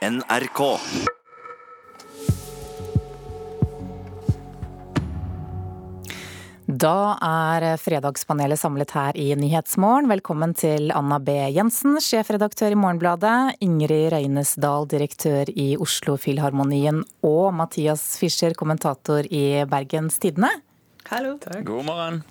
[0.00, 0.60] NRK.
[6.64, 10.08] Da er Fredagspanelet samlet her i Nyhetsmorgen.
[10.08, 11.34] Velkommen til Anna B.
[11.52, 19.66] Jensen, sjefredaktør i Morgenbladet, Ingrid Røynesdal, direktør i Oslo Filharmonien, og Mathias Fischer, kommentator i
[19.68, 20.54] Bergens Tidende.
[21.10, 21.38] Hallo.
[21.62, 22.22] God morgen.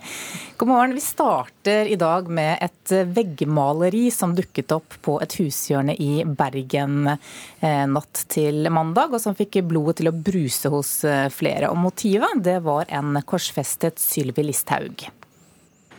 [0.58, 0.94] God morgen.
[0.94, 7.10] Vi starter i dag med et veggmaleri som dukket opp på et hushjørne i Bergen
[7.10, 11.68] eh, natt til mandag, og som fikk blodet til å bruse hos eh, flere.
[11.68, 15.10] Og motivet det var en korsfestet Sylvi Listhaug.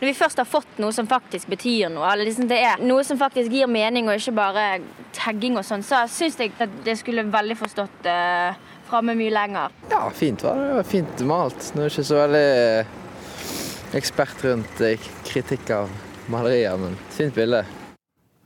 [0.01, 3.05] Når vi først har fått noe som faktisk betyr noe, eller liksom det er noe
[3.05, 4.67] som faktisk gir mening og ikke bare
[5.13, 9.75] tagging og sånn, så syns jeg at det skulle veldig forstått uh, framme mye lenger.
[9.89, 10.67] Ja, fint var det.
[10.67, 11.71] det var fint malt.
[11.73, 12.47] Nå er jeg ikke så veldig
[13.99, 15.93] ekspert rundt eh, kritikk av
[16.31, 17.63] malerier, men fint bilde.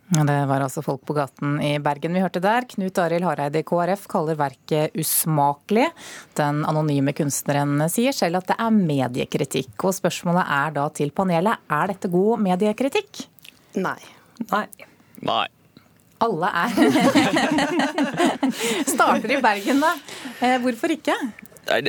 [0.05, 2.67] Det var altså folk på gaten i Bergen vi hørte der.
[2.69, 5.87] Knut Arild Hareide i KrF kaller verket usmakelig.
[6.37, 9.73] Den anonyme kunstneren sier selv at det er mediekritikk.
[9.81, 13.25] Og spørsmålet er da til panelet, er dette god mediekritikk?
[13.81, 13.97] Nei.
[14.51, 14.67] Nei.
[15.25, 15.45] Nei.
[16.23, 16.69] Alle er
[18.93, 19.91] Starter i Bergen, da.
[20.41, 21.15] Eh, hvorfor ikke?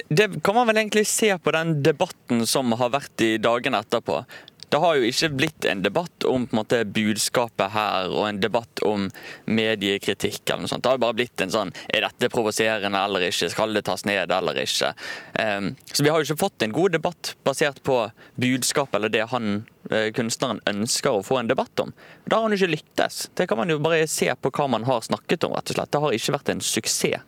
[0.08, 4.22] Det kan man vel egentlig se på den debatten som har vært i dagene etterpå.
[4.68, 8.82] Det har jo ikke blitt en debatt om en måte, budskapet her og en debatt
[8.82, 9.04] om
[9.46, 10.42] mediekritikk.
[10.48, 10.82] eller noe sånt.
[10.82, 13.50] Det har bare blitt en sånn Er dette provoserende eller ikke?
[13.52, 14.92] Skal det tas ned eller ikke?
[15.38, 18.00] Um, så vi har jo ikke fått en god debatt basert på
[18.34, 21.94] budskapet eller det han eh, kunstneren ønsker å få en debatt om.
[22.26, 23.28] Da har han ikke lyktes.
[23.38, 25.92] Det kan man jo bare se på hva man har snakket om, rett og slett.
[25.94, 27.22] Det har ikke vært en suksess.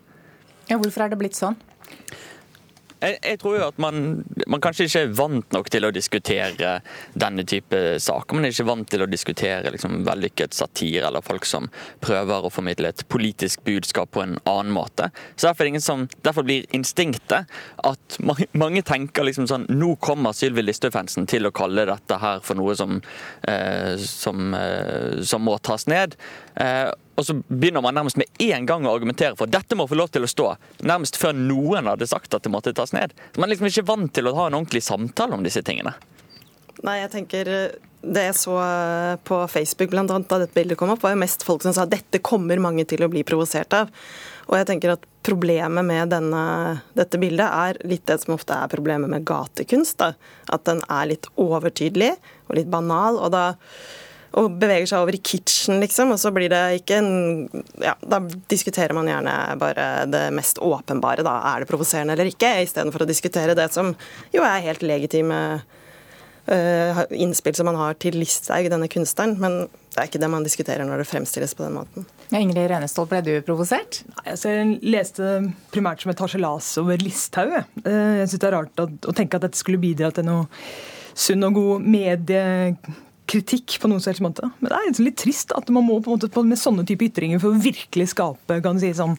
[0.69, 1.57] Ja, hvorfor er det blitt sånn?
[2.99, 6.73] Jeg, jeg, tror jo at man, man, kanskje ikke er vant nok til å diskutere
[7.15, 8.35] denne type saker.
[8.35, 11.69] Man er ikke vant til å diskutere liksom, vellykket satire eller folk som
[12.03, 15.13] prøver å formidle et politisk budskap på en annen måte.
[15.37, 17.47] Så Derfor, er som, derfor blir instinktet
[17.87, 22.43] at mange, mange tenker liksom sånn Nå kommer Sylvi Listhaug-fansen til å kalle dette her
[22.45, 22.99] for noe som,
[23.47, 26.19] eh, som, eh, som må tas ned.
[26.59, 29.99] Eh, og så begynner man nærmest med en gang å argumentere for dette må få
[29.99, 30.53] lov til å stå,
[30.87, 33.17] nærmest før noen hadde sagt at det måtte tas ned.
[33.35, 35.97] Så Man er liksom ikke vant til å ha en ordentlig samtale om disse tingene.
[36.87, 37.49] Nei, jeg tenker
[37.99, 38.55] Det jeg så
[39.27, 41.83] på Facebook blant annet, da dette bildet kom opp, var jo mest folk som sa
[41.83, 43.91] at dette kommer mange til å bli provosert av.
[44.47, 46.43] Og jeg tenker at Problemet med denne,
[46.97, 49.99] dette bildet er litt det som ofte er problemet med gatekunst.
[50.01, 50.15] Da.
[50.49, 52.15] At den er litt overtydelig
[52.47, 53.19] og litt banal.
[53.19, 53.43] og da
[54.37, 56.13] og beveger seg over i kitchen, liksom.
[56.13, 57.13] Og så blir det ikke en
[57.81, 61.39] Ja, da diskuterer man gjerne bare det mest åpenbare, da.
[61.55, 62.51] Er det provoserende eller ikke?
[62.65, 63.95] Istedenfor å diskutere det som
[64.35, 65.41] jo er helt legitime
[66.49, 69.37] uh, innspill som man har til Listhaug, denne kunstneren.
[69.41, 69.59] Men
[69.95, 72.07] det er ikke det man diskuterer når det fremstilles på den måten.
[72.29, 74.03] Ja, Ingrid Renestål, ble du provosert?
[74.13, 75.33] Nei, altså, jeg leste
[75.75, 77.59] primært som et harselas over Listhaug.
[77.85, 80.47] Eh, jeg syns det er rart å, å tenke at dette skulle bidra til noe
[81.19, 82.47] sunn og god medie
[83.29, 84.49] kritikk på noen slags måte.
[84.59, 87.09] Men det er liksom litt trist at man må på en måte med sånne type
[87.09, 89.17] ytringer for å virkelig skape kan si, sånn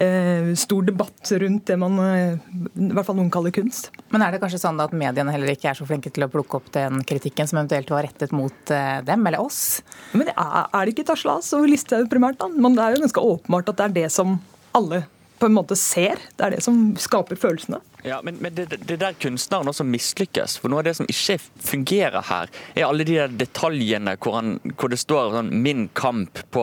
[0.00, 3.90] eh, stor debatt rundt det man eh, i hvert fall noen kaller kunst.
[4.14, 6.60] Men er det kanskje sånn at mediene heller ikke er så flinke til å plukke
[6.60, 9.80] opp den kritikken som eventuelt var rettet mot eh, dem, eller oss?
[10.12, 12.50] Men er, er det ikke Taslas og Listhaug primært, da?
[12.52, 14.38] Men det er jo ganske åpenbart at det er det som
[14.76, 15.04] alle
[15.38, 16.20] på en måte ser.
[16.36, 17.82] Det er det som skaper følelsene.
[18.06, 20.60] Ja, Men, men det, det der kunstneren også mislykkes.
[20.62, 24.52] For noe av det som ikke fungerer her, er alle de der detaljene hvor, han,
[24.78, 26.62] hvor det står sånn 'min kamp' på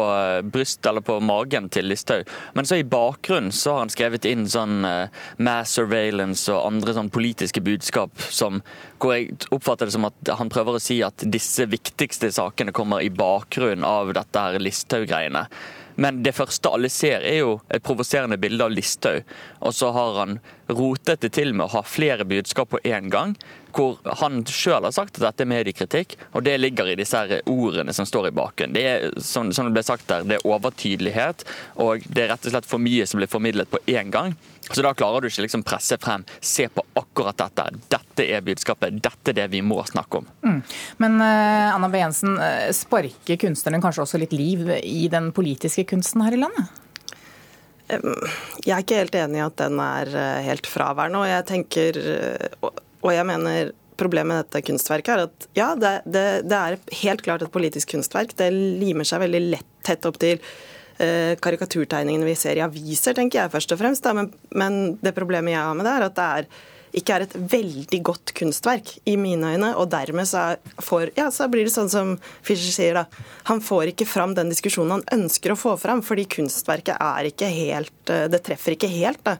[0.53, 2.29] brystet eller på magen til Listhaug.
[2.55, 5.11] Men så i bakgrunnen så har han skrevet inn sånn uh,
[5.43, 8.61] mass surveillance og andre sånn politiske budskap som
[9.03, 13.03] hvor jeg oppfatter det som at han prøver å si at disse viktigste sakene kommer
[13.03, 15.47] i bakgrunnen av dette her Listhaug-greiene.
[15.95, 19.23] Men det første alle ser, er jo et provoserende bilde av Listhaug.
[19.61, 20.39] Og så har han
[20.73, 23.35] rotet det til med å ha flere budskap på én gang
[23.73, 27.93] hvor han sjøl har sagt at dette er mediekritikk, og det ligger i disse ordene
[27.95, 28.75] som står i baken.
[28.75, 31.41] Det er som det ble sagt der, det er overtydelighet,
[31.81, 34.35] og det er rett og slett for mye som blir formidlet på én gang.
[34.69, 37.65] Så da klarer du ikke liksom presse frem se på akkurat dette.
[37.91, 40.29] Dette er budskapet, dette er det vi må snakke om.
[40.45, 40.61] Mm.
[41.03, 41.99] Men uh, Anna B.
[41.99, 46.79] Jensen, uh, sparker kunstneren kanskje også litt liv i den politiske kunsten her i landet?
[47.93, 51.19] Jeg er ikke helt enig i at den er eh, helt fraværende.
[51.19, 51.97] Og jeg tenker,
[52.63, 57.21] og jeg mener Problemet med dette kunstverket er at ja, det, det, det, er helt
[57.25, 58.33] klart et politisk kunstverk.
[58.39, 60.41] Det limer seg veldig lett tett opp til
[60.97, 64.07] karikaturtegningene vi ser i aviser, tenker jeg først og fremst.
[64.15, 66.47] Men, men, det problemet jeg har med det, er at det er
[66.93, 69.71] ikke er et veldig godt kunstverk i mine øyne.
[69.81, 73.29] Og dermed så, er, får, ja, så blir det sånn som Fischer sier, da.
[73.49, 77.49] Han får ikke fram den diskusjonen han ønsker å få fram, fordi kunstverket er ikke
[77.49, 79.23] helt eh, Det treffer ikke helt.
[79.25, 79.39] da.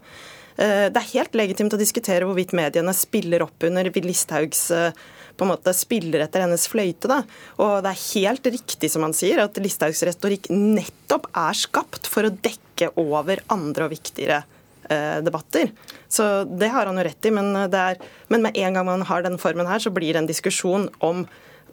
[0.55, 5.03] Eh, det er helt legitimt å diskutere hvorvidt mediene spiller opp under Listhaugs eh,
[5.38, 7.09] på en måte spiller etter hennes fløyte.
[7.09, 7.21] Da.
[7.63, 12.27] Og det er helt riktig som han sier, at Listhaugs retorikk nettopp er skapt for
[12.27, 14.44] å dekke over andre og viktigere
[14.89, 15.73] eh, debatter.
[16.11, 17.97] Så det har han jo rett i, men, er,
[18.29, 21.25] men med en gang man har den formen her, så blir det en diskusjon om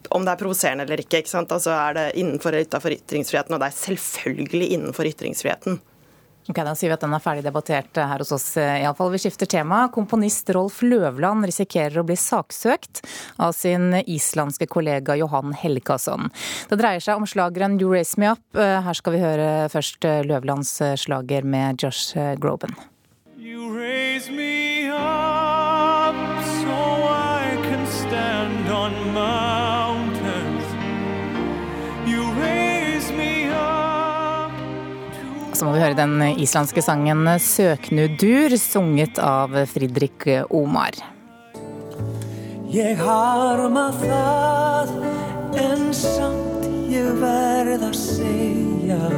[0.09, 1.19] om det er provoserende eller ikke.
[1.21, 1.51] ikke sant?
[1.53, 3.53] Altså Er det innenfor eller utenfor ytringsfriheten?
[3.53, 5.77] Og det er selvfølgelig innenfor ytringsfriheten.
[6.49, 8.57] Ok, Da sier vi at den er ferdig debattert her hos oss.
[8.57, 8.83] iallfall.
[8.83, 9.13] i alle fall.
[9.13, 9.81] Vi skifter tema.
[9.93, 13.05] Komponist Rolf Løvland risikerer å bli saksøkt
[13.39, 16.31] av sin islandske kollega Johan Helgason.
[16.69, 18.43] Det dreier seg om slageren You Raise Me Up.
[18.57, 22.75] Eh, her skal vi høre først eh, Løvlands slager med Josh Groban.
[35.61, 40.95] Så må vi høre den islandske sangen 'Søknudur', sunget av Fridrik Omar.
[42.73, 44.93] Jeg harma það,
[45.61, 49.11] en samt ég verð að segja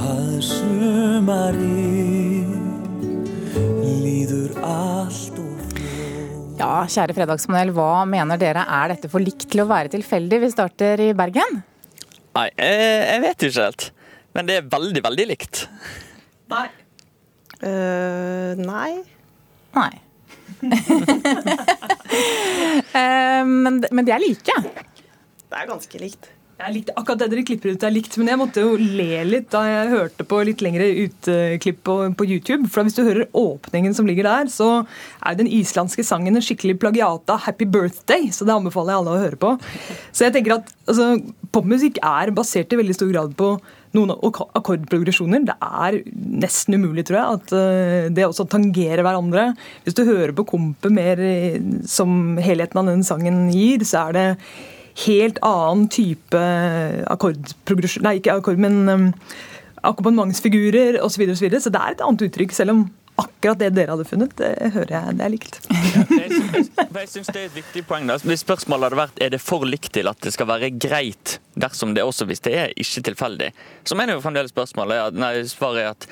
[0.00, 2.46] að sumari
[4.00, 5.76] líður allt og
[6.56, 10.40] Ja, kjære Fredagsmodell, hva mener dere er dette for likt til å være tilfeldig?
[10.46, 11.60] Vi starter i Bergen.
[12.32, 13.86] Nei, jeg vet ikke helt.
[14.36, 15.62] Men det er veldig, veldig likt.
[16.52, 16.66] Nei.
[17.62, 18.92] Uh, nei.
[19.76, 19.92] Nei.
[22.92, 24.56] uh, men, men de er like.
[25.46, 26.32] Det er ganske likt.
[26.72, 29.60] Likte akkurat det dere klipper ut er likt, men jeg måtte jo le litt da
[29.66, 32.70] jeg hørte på litt lengre utklipp på, på, YouTube.
[32.72, 34.70] For hvis du hører åpningen som ligger der, så
[35.20, 38.32] er den islandske sangen en skikkelig plagiat av 'Happy Birthday'.
[38.32, 39.52] Så det anbefaler jeg alle å høre på.
[40.16, 41.10] Så jeg tenker at altså,
[41.52, 43.52] popmusikk er basert i veldig stor grad på
[43.96, 45.46] noen akkordprogresjoner.
[45.48, 45.98] Det er
[46.44, 49.50] nesten umulig, tror jeg, at eh, det også tangerer hverandre.
[49.84, 51.58] Hvis du hører på kompet mer eh,
[51.88, 54.26] som helheten av den sangen gir, så er det
[55.06, 56.40] helt annen type
[57.12, 59.08] akkordprogresjon Nei, ikke akkord, men um,
[59.84, 61.16] akkompagnementsfigurer osv.
[61.16, 61.64] Så, videre, og så, videre.
[61.64, 64.92] så det er et annet uttrykk, selv om akkurat det dere hadde funnet, det hører
[64.96, 65.60] jeg det er likt.
[65.96, 68.06] Ja, jeg synes det er et viktig poeng.
[68.08, 68.16] Da.
[68.24, 71.92] Hvis spørsmålet hadde vært er det for likt til at det skal være greit dersom
[71.96, 73.50] det også hvis det er ikke tilfeldig,
[73.84, 76.08] så mener jo fremdeles spørsmålet nei, svaret er at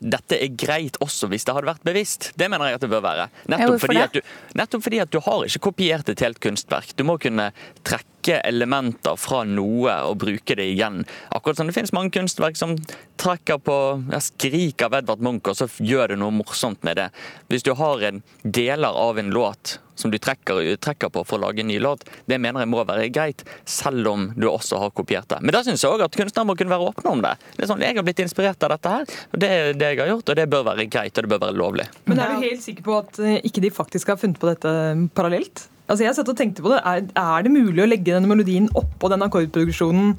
[0.00, 2.30] dette er greit også hvis det hadde vært bevisst.
[2.38, 3.28] Det mener jeg at det bør være.
[3.52, 6.94] Nettopp, fordi at, du, nettopp fordi at du har ikke kopiert et helt kunstverk.
[6.98, 7.50] Du må kunne
[7.86, 11.02] trekke elementer fra noe og bruke det igjen.
[11.34, 12.76] Akkurat som det finnes mange kunstverk som
[13.20, 13.78] trekker på
[14.12, 17.08] ja, skrik av Edvard Munch, og så gjør det noe morsomt med det.
[17.52, 21.46] Hvis du har en deler av en låt som du trekker, trekker, på for å
[21.46, 24.94] lage en ny låt, det mener jeg må være greit, selv om du også har
[24.96, 25.40] kopiert det.
[25.42, 27.34] Men da syns jeg òg at kunstnere må kunne være åpne om det.
[27.58, 30.10] Det sånn, Jeg har blitt inspirert av dette her, og det er det jeg har
[30.14, 31.86] gjort, og det bør være greit, og det bør være lovlig.
[32.10, 34.74] Men er du helt sikker på at eh, ikke de faktisk har funnet på dette
[35.14, 35.68] parallelt?
[35.84, 36.80] Altså jeg satt og tenkte på det.
[36.80, 40.14] Er, er det mulig å legge denne melodien oppå den akkordprogresjonen,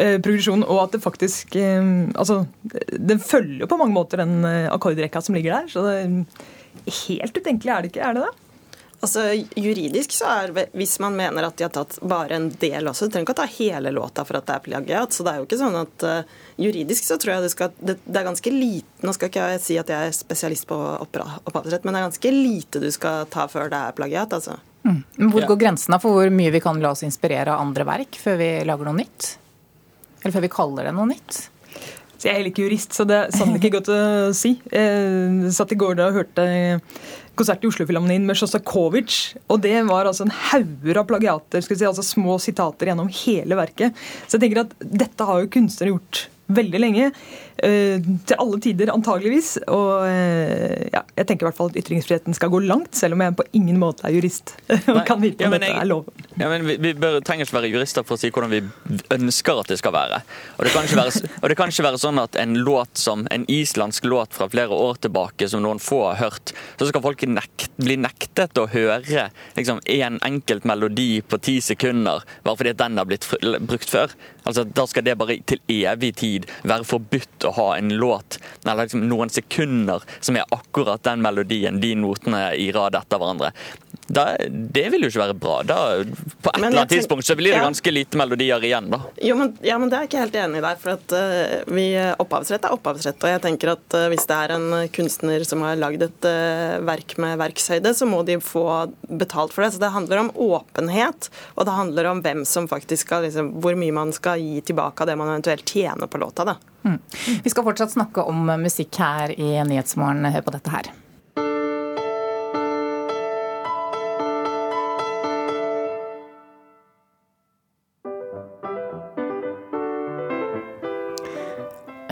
[0.00, 0.16] eh,
[0.64, 1.82] og at det faktisk eh,
[2.16, 2.46] Altså,
[2.96, 5.68] den følger jo på mange måter den eh, akkordrekka som ligger der.
[5.68, 5.98] Så det,
[7.04, 8.32] helt utenkelig er det ikke, er det det?
[9.02, 9.22] Altså,
[9.58, 13.16] Juridisk så er hvis man mener at de har tatt bare en del også, du
[13.16, 15.16] trenger ikke å ta hele låta for at det er plagiat.
[15.16, 17.96] Så det er jo ikke sånn at uh, juridisk så tror jeg det skal det,
[18.04, 21.82] det, er ganske lite Nå skal ikke jeg si at jeg er spesialist på opphavsrett,
[21.82, 24.60] men det er ganske lite du skal ta før det er plagiat, altså.
[24.86, 25.02] Mm.
[25.34, 28.38] Hvor går grensene for hvor mye vi kan la oss inspirere av andre verk før
[28.38, 29.32] vi lager noe nytt?
[30.22, 31.48] Eller før vi kaller det noe nytt?
[32.22, 34.00] Så jeg er heller ikke jurist, så det er sannelig ikke godt å
[34.38, 34.52] si.
[34.70, 36.44] Jeg satt i går da og hørte
[37.38, 39.38] konsert i Oslofilharmonien med Sjostakovitsj.
[39.52, 43.98] Og det var altså en hauger av plagiater, si, altså små sitater gjennom hele verket.
[44.26, 47.10] Så jeg tenker at dette har jo kunstnere gjort veldig lenge.
[47.62, 49.54] Eh, til alle tider, antageligvis.
[49.70, 53.24] Og eh, ja, jeg tenker i hvert fall at ytringsfriheten skal gå langt, selv om
[53.24, 54.54] jeg på ingen måte er jurist.
[54.94, 56.08] og kan vite om ja, dette jeg, er lov.
[56.36, 58.62] Ja, men vi, vi bør, trenger ikke være jurister for å si hvordan vi
[59.14, 60.22] ønsker at det skal være.
[60.56, 63.46] Og det kan ikke være, det kan ikke være sånn at en låt som en
[63.52, 67.70] islandsk låt fra flere år tilbake, som noen få har hørt, så skal folk nekt,
[67.82, 73.08] bli nektet å høre liksom, en enkelt melodi på ti sekunder bare fordi den har
[73.08, 73.26] blitt
[73.60, 74.12] brukt før.
[74.44, 78.84] Altså, Da skal det bare til evig tid være forbudt å ha en låt eller
[78.84, 83.52] liksom noen sekunder som er akkurat den melodien, de notene i rad etter hverandre.
[84.48, 85.54] Det vil jo ikke være bra.
[85.64, 89.00] Da, på et eller annet tidspunkt så blir det ganske lite melodier igjen, da.
[89.24, 90.80] Jo, men, ja, men det er jeg ikke helt enig i der.
[90.82, 91.86] For at uh, vi,
[92.20, 93.24] opphavsrett er opphavsrett.
[93.24, 96.76] Og jeg tenker at uh, hvis det er en kunstner som har lagd et uh,
[96.84, 98.66] verk med verkshøyde, så må de få
[99.08, 99.72] betalt for det.
[99.76, 103.78] Så det handler om åpenhet, og det handler om hvem som faktisk skal, liksom, hvor
[103.80, 106.44] mye man skal gi tilbake av det man eventuelt tjener på låta.
[106.52, 106.58] da.
[106.84, 106.98] Mm.
[107.44, 110.26] Vi skal fortsatt snakke om musikk her i Nyhetsmorgen.
[110.34, 110.92] Hør på dette her.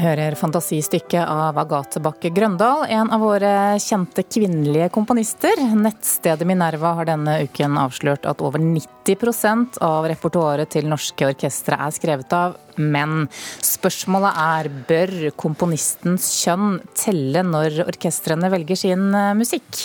[0.00, 3.52] Hører fantasistykket av Agathe Bakke Grøndal, en av våre
[3.82, 5.60] kjente kvinnelige komponister.
[5.76, 11.94] Nettstedet Minerva har denne uken avslørt at over 90% av repertoaret til norske orkestre er
[11.96, 13.26] skrevet av menn.
[13.64, 19.84] Spørsmålet er bør komponistens kjønn telle når orkestrene velger sin eh, musikk?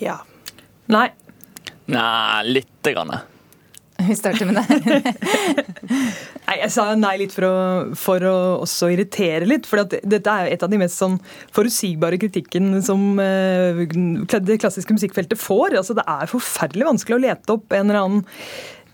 [0.00, 0.18] Ja.
[0.92, 1.08] Nei.
[1.92, 3.12] Nei, lite grann.
[4.04, 5.14] Vi starter med det.
[6.48, 7.56] nei, jeg sa nei litt for å,
[7.98, 9.68] for å også irritere litt.
[9.68, 11.18] For dette er et av de mest sånn
[11.54, 15.78] forutsigbare kritikken som eh, det klassiske musikkfeltet får.
[15.80, 18.24] Altså, det er forferdelig vanskelig å lete opp en eller annen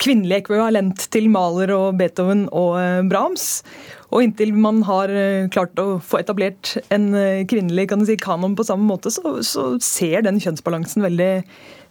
[0.00, 3.60] kvinnelig ekvivalent til Mahler og Beethoven og uh, Brahms.
[4.10, 7.12] Og inntil man har uh, klart å få etablert en
[7.50, 11.34] kvinnelig kan si, kanon på samme måte, så, så ser den kjønnsbalansen veldig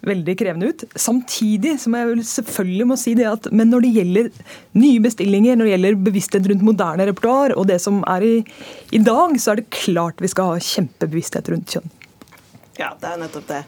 [0.05, 0.83] veldig krevende ut.
[0.95, 4.29] Samtidig som jeg selvfølgelig må si det at men når det gjelder
[4.79, 8.33] nye bestillinger, når det gjelder bevissthet rundt moderne repertoar og det som er i,
[8.95, 11.93] i dag, så er det klart vi skal ha kjempebevissthet rundt kjønn.
[12.79, 13.63] Ja, det er nettopp det.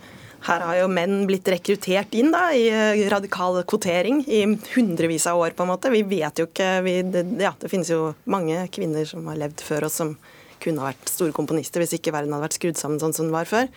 [0.47, 4.43] Her har jo menn blitt rekruttert inn da, i eh, radikal kvotering i
[4.73, 5.55] hundrevis av år.
[5.57, 5.93] på en måte.
[5.93, 9.61] Vi vet jo ikke vi, det, ja, det finnes jo mange kvinner som har levd
[9.65, 10.15] før oss som
[10.61, 13.35] kunne ha vært store komponister hvis ikke verden hadde vært skrudd sammen sånn som den
[13.35, 13.69] var før.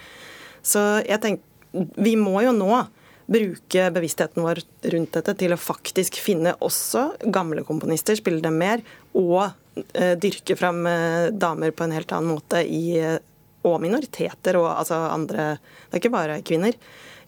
[0.64, 2.84] Så jeg tenker vi må jo nå
[3.26, 4.60] bruke bevisstheten vår
[4.92, 8.82] rundt dette til å faktisk finne også gamle komponister, spille dem mer,
[9.16, 9.46] og
[9.96, 13.16] eh, dyrke fram eh, damer på en helt annen måte i, eh,
[13.64, 16.76] og minoriteter og altså andre Det er ikke bare kvinner.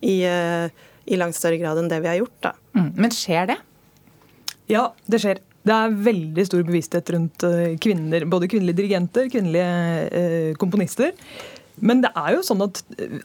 [0.05, 0.69] I, eh,
[1.07, 2.39] i langt større grad enn det vi har gjort.
[2.45, 2.53] da.
[2.77, 3.57] Mm, men skjer det?
[4.69, 5.41] Ja, det skjer.
[5.67, 9.71] Det er veldig stor bevissthet rundt eh, kvinner, både kvinnelige dirigenter, kvinnelige
[10.11, 11.15] eh, komponister.
[11.77, 12.79] Men det er jo sånn at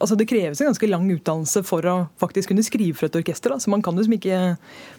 [0.03, 3.53] altså det kreves en ganske lang utdannelse for å faktisk kunne skrive for et orkester.
[3.63, 4.39] Så man kan liksom ikke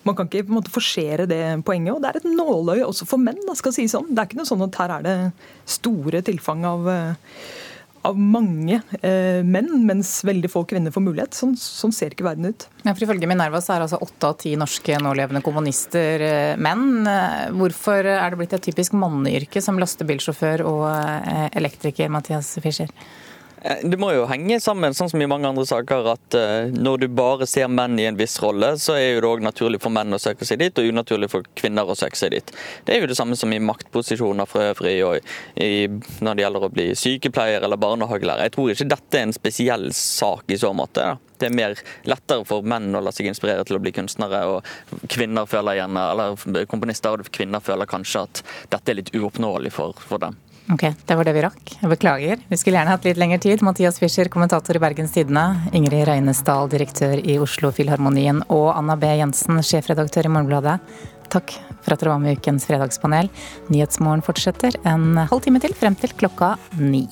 [0.08, 1.92] man kan ikke på en måte forsere det poenget.
[1.92, 3.42] Og det er et nåløye også for menn.
[3.44, 4.08] Da, skal si sånn.
[4.12, 5.16] Det er ikke noe sånn at her er det
[5.68, 6.88] store tilfang av,
[8.08, 11.36] av mange eh, menn, mens veldig få kvinner får mulighet.
[11.38, 12.66] Sånn, sånn ser ikke verden ut.
[12.82, 17.06] Ja, for Ifølge Minerva så er altså åtte av ti norske nålevende kommunister eh, menn.
[17.58, 22.90] Hvorfor er det blitt et typisk manneyrke som lastebilsjåfør og eh, elektriker, Mathias Fischer?
[23.64, 27.04] Eh, det må jo henge sammen, sånn som i mange andre saker, at uh, når
[27.04, 30.14] du bare ser menn i en viss rolle, så er det òg naturlig for menn
[30.14, 32.52] å søke seg dit, og unaturlig for kvinner å søke seg dit.
[32.86, 35.86] Det er jo det samme som i maktposisjoner for øvrig, og i,
[36.20, 38.48] når det gjelder å bli sykepleier eller barnehagelærer.
[38.48, 41.06] Jeg tror ikke dette er en spesiell sak i så måte.
[41.12, 41.38] Da.
[41.42, 41.78] Det er mer
[42.10, 46.08] lettere for menn å la seg inspirere til å bli kunstnere, og kvinner føler gjerne,
[46.14, 50.38] eller komponister og kvinner føler kanskje at dette er litt uoppnåelig for, for dem.
[50.70, 51.72] Ok, det var det vi rakk.
[51.80, 52.42] Jeg beklager.
[52.48, 53.64] Vi skulle gjerne hatt litt lengre tid.
[53.66, 55.42] Mathias Fischer, kommentator i Bergens Tidende.
[55.74, 58.44] Ingrid Røynesdal, direktør i Oslo Filharmonien.
[58.52, 59.10] Og Anna B.
[59.18, 60.78] Jensen, sjefredaktør i Morgenbladet.
[61.32, 63.32] Takk for at dere var med i ukens fredagspanel.
[63.72, 67.08] Nyhetsmorgen fortsetter en halv time til, frem til klokka ni.